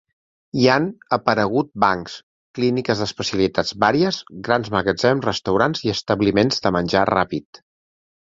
Hi 0.59 0.63
han 0.75 0.85
aparegut 1.17 1.67
bancs, 1.83 2.13
clíniques 2.59 3.03
d'especialitats 3.03 3.75
vàries, 3.85 4.21
grans 4.49 4.71
magatzems, 4.77 5.27
restaurants 5.31 5.85
i 5.89 5.95
establiments 5.95 6.61
de 6.67 6.73
menjar 6.79 7.05
ràpid. 7.13 7.63